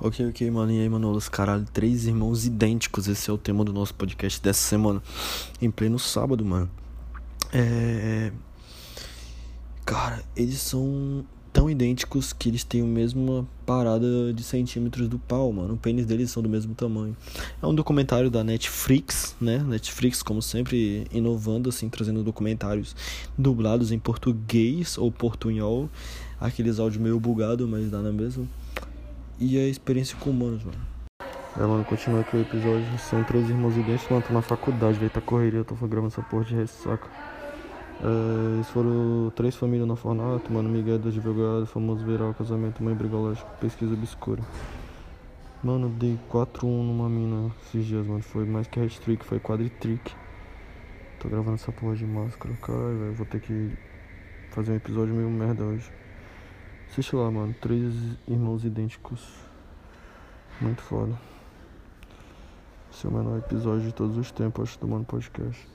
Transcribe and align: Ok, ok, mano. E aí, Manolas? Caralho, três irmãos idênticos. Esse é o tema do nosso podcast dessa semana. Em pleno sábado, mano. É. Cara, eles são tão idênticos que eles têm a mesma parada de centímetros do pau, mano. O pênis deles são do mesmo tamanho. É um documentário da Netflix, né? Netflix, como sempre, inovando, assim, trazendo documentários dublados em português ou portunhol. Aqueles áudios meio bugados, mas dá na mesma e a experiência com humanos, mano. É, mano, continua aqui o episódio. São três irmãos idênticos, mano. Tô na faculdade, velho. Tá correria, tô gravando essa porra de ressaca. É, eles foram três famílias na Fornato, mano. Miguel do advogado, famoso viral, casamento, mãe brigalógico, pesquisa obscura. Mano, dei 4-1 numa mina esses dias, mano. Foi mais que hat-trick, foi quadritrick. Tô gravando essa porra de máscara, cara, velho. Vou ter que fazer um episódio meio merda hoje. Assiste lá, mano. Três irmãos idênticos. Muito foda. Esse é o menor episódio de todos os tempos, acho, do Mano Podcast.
Ok, 0.00 0.28
ok, 0.28 0.48
mano. 0.48 0.70
E 0.70 0.80
aí, 0.80 0.88
Manolas? 0.88 1.28
Caralho, 1.28 1.66
três 1.72 2.06
irmãos 2.06 2.46
idênticos. 2.46 3.08
Esse 3.08 3.30
é 3.30 3.32
o 3.32 3.38
tema 3.38 3.64
do 3.64 3.72
nosso 3.72 3.92
podcast 3.94 4.40
dessa 4.40 4.60
semana. 4.60 5.02
Em 5.60 5.72
pleno 5.72 5.98
sábado, 5.98 6.44
mano. 6.44 6.70
É. 7.52 8.30
Cara, 9.84 10.22
eles 10.36 10.60
são 10.60 11.24
tão 11.52 11.68
idênticos 11.68 12.32
que 12.32 12.48
eles 12.48 12.62
têm 12.62 12.82
a 12.82 12.84
mesma 12.84 13.44
parada 13.66 14.32
de 14.32 14.44
centímetros 14.44 15.08
do 15.08 15.18
pau, 15.18 15.52
mano. 15.52 15.74
O 15.74 15.76
pênis 15.76 16.06
deles 16.06 16.30
são 16.30 16.44
do 16.44 16.48
mesmo 16.48 16.76
tamanho. 16.76 17.16
É 17.60 17.66
um 17.66 17.74
documentário 17.74 18.30
da 18.30 18.44
Netflix, 18.44 19.34
né? 19.40 19.58
Netflix, 19.58 20.22
como 20.22 20.40
sempre, 20.40 21.08
inovando, 21.10 21.70
assim, 21.70 21.88
trazendo 21.88 22.22
documentários 22.22 22.94
dublados 23.36 23.90
em 23.90 23.98
português 23.98 24.96
ou 24.96 25.10
portunhol. 25.10 25.90
Aqueles 26.40 26.78
áudios 26.78 27.02
meio 27.02 27.18
bugados, 27.18 27.68
mas 27.68 27.90
dá 27.90 28.00
na 28.00 28.12
mesma 28.12 28.46
e 29.40 29.58
a 29.58 29.68
experiência 29.68 30.16
com 30.18 30.30
humanos, 30.30 30.64
mano. 30.64 30.78
É, 31.56 31.60
mano, 31.60 31.84
continua 31.84 32.20
aqui 32.20 32.36
o 32.36 32.40
episódio. 32.40 32.86
São 32.98 33.22
três 33.24 33.48
irmãos 33.48 33.76
idênticos, 33.76 34.08
mano. 34.10 34.24
Tô 34.26 34.32
na 34.32 34.42
faculdade, 34.42 34.98
velho. 34.98 35.10
Tá 35.10 35.20
correria, 35.20 35.64
tô 35.64 35.74
gravando 35.74 36.12
essa 36.12 36.22
porra 36.22 36.44
de 36.44 36.54
ressaca. 36.54 37.08
É, 38.00 38.54
eles 38.54 38.68
foram 38.70 39.32
três 39.34 39.56
famílias 39.56 39.88
na 39.88 39.96
Fornato, 39.96 40.52
mano. 40.52 40.68
Miguel 40.68 40.98
do 40.98 41.08
advogado, 41.08 41.66
famoso 41.66 42.04
viral, 42.04 42.32
casamento, 42.34 42.82
mãe 42.82 42.94
brigalógico, 42.94 43.50
pesquisa 43.60 43.94
obscura. 43.94 44.42
Mano, 45.62 45.88
dei 45.88 46.16
4-1 46.30 46.62
numa 46.62 47.08
mina 47.08 47.50
esses 47.62 47.86
dias, 47.86 48.06
mano. 48.06 48.22
Foi 48.22 48.44
mais 48.44 48.68
que 48.68 48.78
hat-trick, 48.78 49.24
foi 49.24 49.40
quadritrick. 49.40 50.12
Tô 51.18 51.28
gravando 51.28 51.56
essa 51.56 51.72
porra 51.72 51.96
de 51.96 52.06
máscara, 52.06 52.54
cara, 52.62 52.94
velho. 52.94 53.14
Vou 53.14 53.26
ter 53.26 53.40
que 53.40 53.72
fazer 54.50 54.72
um 54.72 54.76
episódio 54.76 55.12
meio 55.12 55.28
merda 55.28 55.64
hoje. 55.64 55.90
Assiste 56.90 57.14
lá, 57.14 57.30
mano. 57.30 57.54
Três 57.60 57.94
irmãos 58.26 58.64
idênticos. 58.64 59.20
Muito 60.60 60.82
foda. 60.82 61.16
Esse 62.90 63.06
é 63.06 63.10
o 63.10 63.12
menor 63.12 63.38
episódio 63.38 63.82
de 63.82 63.92
todos 63.92 64.16
os 64.16 64.32
tempos, 64.32 64.70
acho, 64.70 64.80
do 64.80 64.88
Mano 64.88 65.04
Podcast. 65.04 65.68